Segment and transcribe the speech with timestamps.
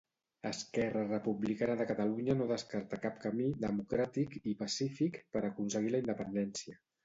[0.51, 6.05] Esquerra Republicana de Catalunya no descarta cap camí "democràtic" i "pacífic" per a aconseguir la
[6.09, 6.85] independència.